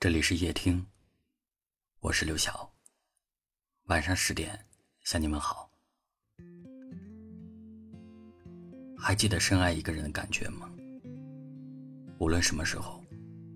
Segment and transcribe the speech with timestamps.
[0.00, 0.86] 这里是夜听，
[1.98, 2.72] 我是刘晓。
[3.86, 4.56] 晚上十点
[5.02, 5.68] 向你们好。
[8.96, 10.70] 还记得深爱一个人的感觉吗？
[12.20, 13.02] 无论什么时候，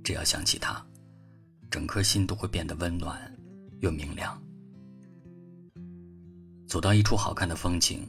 [0.02, 0.84] 只要想起他，
[1.70, 3.32] 整颗心都会变得温暖
[3.78, 4.36] 又明亮。
[6.66, 8.04] 走到一处好看的风景，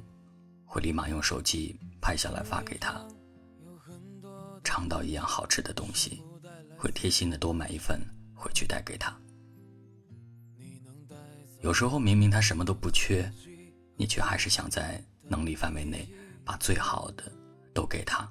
[0.65, 2.99] 会立马用手机拍下来发给他；
[4.63, 6.23] 尝到一样好吃的东西，
[6.79, 8.01] 会贴心的多买一份。
[8.43, 9.17] 回去带给他。
[11.61, 13.31] 有时候明明他什么都不缺，
[13.95, 16.05] 你却还是想在能力范围内
[16.43, 17.31] 把最好的
[17.73, 18.29] 都给他。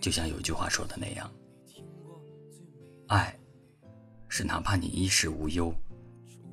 [0.00, 1.30] 就像有一句话说的那样，
[3.06, 3.38] 爱
[4.28, 5.72] 是哪怕你衣食无忧，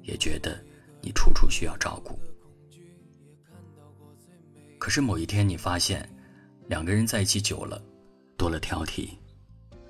[0.04, 0.64] 也觉得
[1.02, 2.20] 你处处需要照顾。
[4.78, 6.08] 可是某一天你发现，
[6.68, 7.82] 两个人在一起久了，
[8.38, 9.10] 多了挑剔，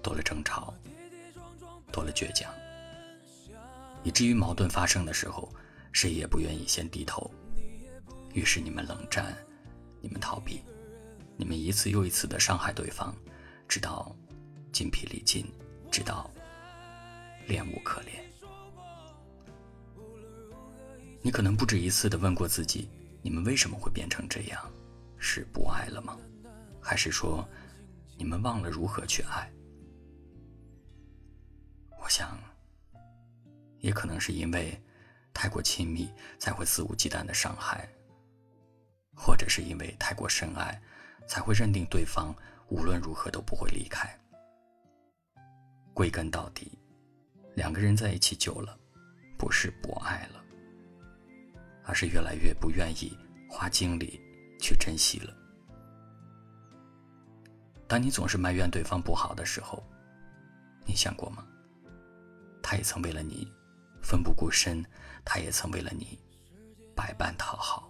[0.02, 0.74] 多了争吵。
[1.92, 2.54] 多了倔强，
[4.04, 5.52] 以至于矛盾发生的时候，
[5.92, 7.30] 谁也不愿意先低头。
[8.34, 9.36] 于是你们冷战，
[10.02, 10.62] 你们逃避，
[11.36, 13.16] 你们一次又一次的伤害对方，
[13.68, 14.16] 直到
[14.72, 15.46] 筋疲力尽，
[15.92, 16.30] 直到
[17.48, 18.24] 恋无可恋。
[21.22, 22.90] 你可能不止一次的问过自己：
[23.22, 24.72] 你们为什么会变成这样？
[25.18, 26.16] 是不爱了吗？
[26.80, 27.44] 还是说
[28.16, 29.52] 你们忘了如何去爱？
[32.08, 32.40] 我想，
[33.80, 34.82] 也可能是因为
[35.34, 37.86] 太过亲密，才会肆无忌惮的伤害；
[39.14, 40.82] 或者是因为太过深爱，
[41.28, 42.34] 才会认定对方
[42.70, 44.08] 无论如何都不会离开。
[45.94, 46.80] 归根到底，
[47.56, 48.80] 两个人在一起久了，
[49.38, 50.42] 不是不爱了，
[51.84, 53.18] 而是越来越不愿意
[53.50, 54.18] 花精力
[54.62, 55.36] 去珍惜了。
[57.86, 59.84] 当你总是埋怨对方不好的时候，
[60.86, 61.46] 你想过吗？
[62.70, 63.50] 他也曾为了你
[64.04, 64.86] 奋不顾身，
[65.24, 66.20] 他也曾为了你
[66.94, 67.90] 百般讨好，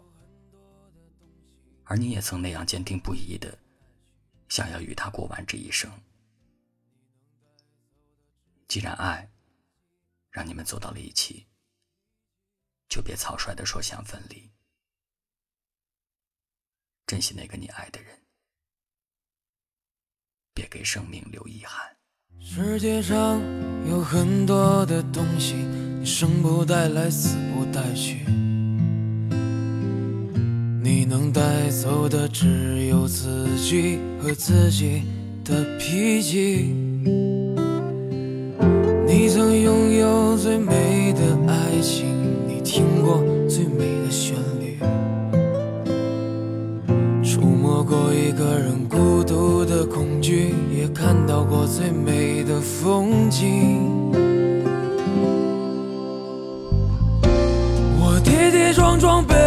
[1.84, 3.58] 而你也曾那样坚定不移的
[4.50, 5.92] 想要与他过完这一生。
[8.68, 9.28] 既然爱
[10.30, 11.48] 让你们走到了一起，
[12.88, 14.48] 就别草率的说想分离，
[17.08, 18.22] 珍惜那个你爱的人，
[20.54, 21.97] 别给生命留遗憾。
[22.40, 23.42] 世界上
[23.90, 25.56] 有很多的东西，
[26.00, 28.20] 你生不带来，死不带去。
[30.82, 35.04] 你能带走的只有自己和自己
[35.44, 36.74] 的脾气。
[39.06, 42.06] 你曾拥有最美的爱情，
[42.48, 44.47] 你听过最美的旋律，
[49.78, 50.56] 的恐惧。
[50.76, 54.12] 也看到过最美的风景，
[58.00, 59.38] 我跌跌撞撞奔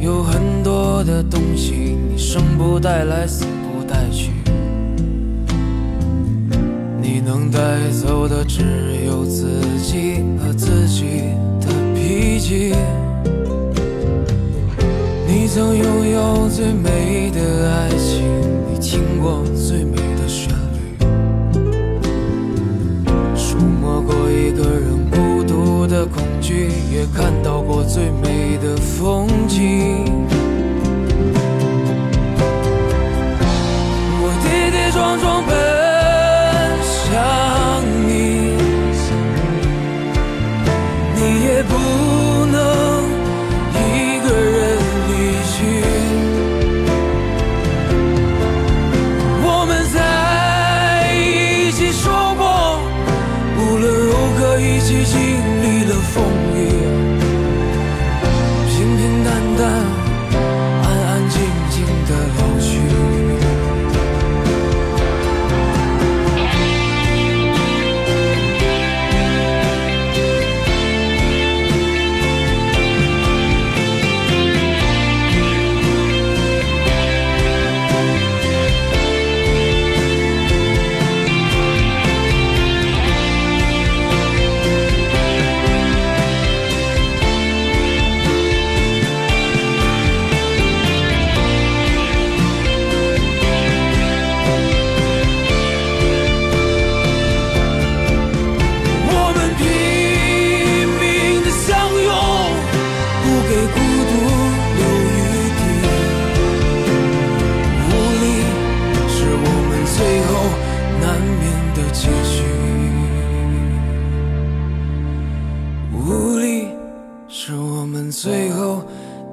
[0.00, 4.30] 有很多的东西，你生不带来，死不带去。
[7.00, 7.58] 你能带
[7.90, 8.62] 走的只
[9.06, 12.74] 有自己和自己的脾气。
[15.26, 18.22] 你曾拥有最美的爱情，
[18.70, 20.78] 你听过最美的旋律，
[23.34, 28.27] 触摸过一个人孤独的恐惧，也看到过最美
[28.60, 30.04] 的风景。
[34.20, 35.67] 我跌跌撞撞奔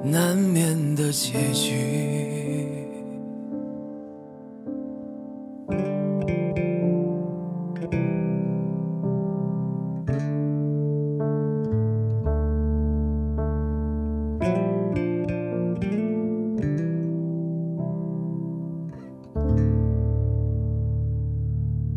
[0.08, 1.74] 难免的结局。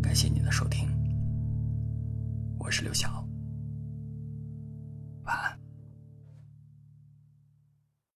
[0.02, 0.88] 感谢您的收听，
[2.58, 3.19] 我是刘晓。